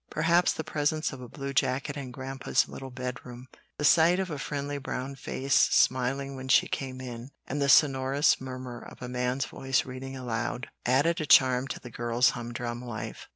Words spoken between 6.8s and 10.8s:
in, and the sonorous murmur of a man's voice reading aloud,